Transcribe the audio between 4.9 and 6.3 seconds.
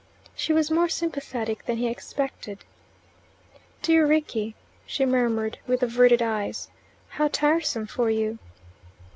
murmured with averted